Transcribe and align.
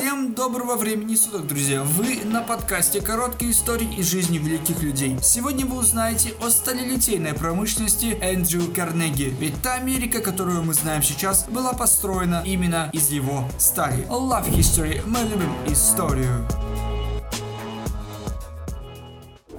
Всем 0.00 0.32
доброго 0.32 0.76
времени 0.76 1.14
суток, 1.14 1.46
друзья! 1.46 1.82
Вы 1.82 2.24
на 2.24 2.40
подкасте 2.40 3.02
«Короткие 3.02 3.50
истории 3.50 3.96
из 3.98 4.06
жизни 4.06 4.38
великих 4.38 4.82
людей». 4.82 5.18
Сегодня 5.22 5.66
вы 5.66 5.76
узнаете 5.76 6.32
о 6.40 6.48
сталелитейной 6.48 7.34
промышленности 7.34 8.16
Эндрю 8.22 8.72
Карнеги. 8.74 9.24
Ведь 9.38 9.60
та 9.62 9.74
Америка, 9.74 10.20
которую 10.20 10.62
мы 10.62 10.72
знаем 10.72 11.02
сейчас, 11.02 11.44
была 11.48 11.74
построена 11.74 12.42
именно 12.46 12.88
из 12.94 13.10
его 13.10 13.46
стали. 13.58 14.06
Love 14.08 14.50
History, 14.50 15.02
мы 15.04 15.18
любим 15.28 15.52
историю. 15.66 16.46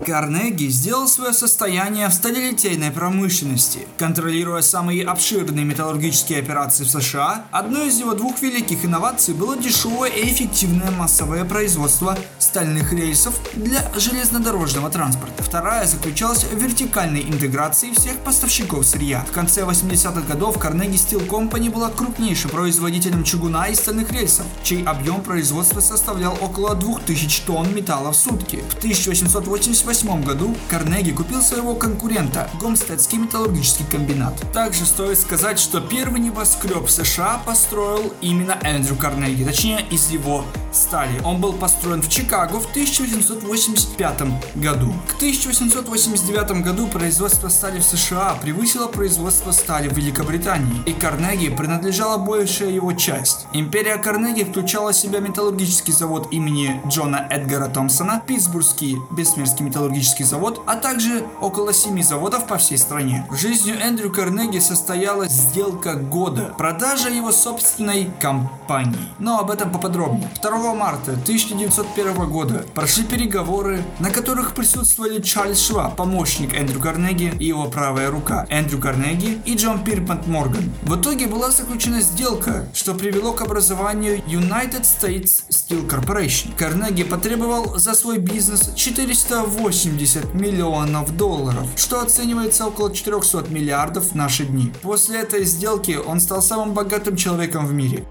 Карнеги 0.05 0.67
сделал 0.67 1.07
свое 1.07 1.31
состояние 1.31 2.07
в 2.07 2.13
сталелитейной 2.13 2.89
промышленности. 2.89 3.87
Контролируя 3.99 4.61
самые 4.61 5.03
обширные 5.03 5.63
металлургические 5.63 6.39
операции 6.39 6.83
в 6.83 6.89
США, 6.89 7.45
одной 7.51 7.89
из 7.89 7.99
его 7.99 8.13
двух 8.13 8.41
великих 8.41 8.83
инноваций 8.83 9.35
было 9.35 9.55
дешевое 9.55 10.09
и 10.09 10.27
эффективное 10.27 10.89
массовое 10.89 11.45
производство 11.45 12.17
стальных 12.39 12.93
рельсов 12.93 13.39
для 13.53 13.91
железнодорожного 13.95 14.89
транспорта. 14.89 15.43
Вторая 15.43 15.85
заключалась 15.85 16.45
в 16.45 16.57
вертикальной 16.57 17.21
интеграции 17.21 17.91
всех 17.91 18.17
поставщиков 18.17 18.85
сырья. 18.85 19.23
В 19.29 19.31
конце 19.31 19.61
80-х 19.61 20.21
годов 20.21 20.57
Carnegie 20.57 20.93
Steel 20.93 21.27
Company 21.27 21.69
была 21.69 21.89
крупнейшим 21.89 22.49
производителем 22.49 23.23
чугуна 23.23 23.67
и 23.67 23.75
стальных 23.75 24.11
рельсов, 24.11 24.47
чей 24.63 24.83
объем 24.83 25.21
производства 25.21 25.79
составлял 25.79 26.35
около 26.41 26.73
2000 26.73 27.43
тонн 27.45 27.73
металла 27.75 28.11
в 28.11 28.15
сутки. 28.15 28.63
В 28.69 28.77
1888 28.77 29.90
1908 29.91 30.23
году 30.23 30.55
Карнеги 30.69 31.11
купил 31.11 31.41
своего 31.41 31.75
конкурента 31.75 32.49
Гомстедский 32.61 33.17
металлургический 33.17 33.85
комбинат. 33.91 34.33
Также 34.53 34.85
стоит 34.85 35.19
сказать, 35.19 35.59
что 35.59 35.81
первый 35.81 36.21
небоскреб 36.21 36.89
США 36.89 37.41
построил 37.45 38.13
именно 38.21 38.57
Эндрю 38.63 38.95
Карнеги, 38.95 39.43
точнее 39.43 39.85
из 39.91 40.09
его 40.09 40.45
стали. 40.71 41.19
Он 41.25 41.41
был 41.41 41.51
построен 41.51 42.01
в 42.01 42.07
Чикаго 42.07 42.61
в 42.61 42.69
1885 42.69 44.21
году. 44.55 44.93
К 45.09 45.15
1889 45.17 46.63
году 46.63 46.87
производство 46.87 47.49
стали 47.49 47.79
в 47.79 47.83
США 47.83 48.35
превысило 48.41 48.87
производство 48.87 49.51
стали 49.51 49.89
в 49.89 49.97
Великобритании, 49.97 50.83
и 50.85 50.93
Карнеги 50.93 51.49
принадлежала 51.49 52.17
большая 52.17 52.69
его 52.69 52.93
часть. 52.93 53.45
Империя 53.51 53.97
Карнеги 53.97 54.43
включала 54.43 54.93
в 54.93 54.95
себя 54.95 55.19
металлургический 55.19 55.91
завод 55.91 56.29
имени 56.31 56.81
Джона 56.87 57.27
Эдгара 57.29 57.67
Томпсона, 57.67 58.23
Питтсбургский 58.25 58.97
Бессмирский 59.11 59.65
металлургический 59.65 59.80
металлургический 59.81 60.25
завод, 60.25 60.61
а 60.67 60.75
также 60.75 61.25
около 61.41 61.73
7 61.73 62.01
заводов 62.03 62.47
по 62.47 62.57
всей 62.57 62.77
стране. 62.77 63.25
Жизнью 63.31 63.77
Эндрю 63.81 64.11
Карнеги 64.11 64.59
состоялась 64.59 65.31
сделка 65.31 65.95
года, 65.95 66.53
продажа 66.57 67.09
его 67.09 67.31
собственной 67.31 68.11
компании. 68.19 69.07
Но 69.19 69.39
об 69.39 69.49
этом 69.49 69.71
поподробнее. 69.71 70.29
2 70.41 70.73
марта 70.75 71.13
1901 71.13 72.29
года 72.29 72.65
прошли 72.73 73.03
переговоры, 73.03 73.83
на 73.99 74.11
которых 74.11 74.53
присутствовали 74.53 75.21
Чарльз 75.21 75.59
Шва, 75.59 75.89
помощник 75.89 76.53
Эндрю 76.53 76.79
Карнеги 76.79 77.33
и 77.39 77.45
его 77.45 77.65
правая 77.65 78.11
рука, 78.11 78.45
Эндрю 78.49 78.79
Карнеги 78.79 79.41
и 79.45 79.55
Джон 79.55 79.83
Пирпант 79.83 80.27
Морган. 80.27 80.71
В 80.83 80.99
итоге 80.99 81.27
была 81.27 81.51
заключена 81.51 82.01
сделка, 82.01 82.67
что 82.73 82.93
привело 82.93 83.33
к 83.33 83.41
образованию 83.41 84.21
United 84.27 84.83
States 84.83 85.43
Steel 85.49 85.87
Corporation. 85.87 86.55
Карнеги 86.55 87.03
потребовал 87.03 87.77
за 87.77 87.93
свой 87.93 88.19
бизнес 88.19 88.71
408 88.75 89.70
80 89.71 90.33
миллионов 90.33 91.15
долларов, 91.15 91.65
что 91.77 92.01
оценивается 92.01 92.67
около 92.67 92.93
400 92.93 93.45
миллиардов 93.49 94.11
в 94.11 94.15
наши 94.15 94.43
дни. 94.43 94.73
После 94.81 95.21
этой 95.21 95.45
сделки 95.45 95.97
он 96.05 96.19
стал 96.19 96.41
самым 96.41 96.73
богатым 96.73 97.15
человеком 97.15 97.65
в 97.65 97.71
мире. 97.71 98.05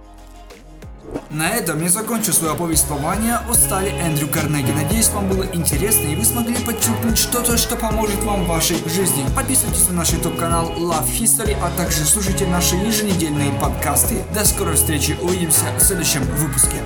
На 1.28 1.50
этом 1.50 1.82
я 1.82 1.90
закончу 1.90 2.32
свое 2.32 2.54
повествование 2.54 3.40
о 3.46 3.52
стали 3.52 3.90
Эндрю 3.90 4.28
Карнеги. 4.28 4.70
Надеюсь, 4.70 5.10
вам 5.10 5.28
было 5.28 5.44
интересно 5.52 6.06
и 6.06 6.16
вы 6.16 6.24
смогли 6.24 6.54
подчеркнуть 6.64 7.18
что-то, 7.18 7.58
что 7.58 7.76
поможет 7.76 8.22
вам 8.24 8.44
в 8.44 8.48
вашей 8.48 8.76
жизни. 8.88 9.26
Подписывайтесь 9.36 9.88
на 9.88 9.96
наш 9.96 10.12
YouTube 10.12 10.38
канал 10.38 10.70
Love 10.78 11.10
History, 11.12 11.56
а 11.62 11.70
также 11.76 12.06
слушайте 12.06 12.46
наши 12.46 12.74
еженедельные 12.76 13.52
подкасты. 13.60 14.24
До 14.32 14.46
скорой 14.46 14.76
встречи, 14.76 15.14
увидимся 15.20 15.66
в 15.78 15.82
следующем 15.82 16.22
выпуске. 16.36 16.76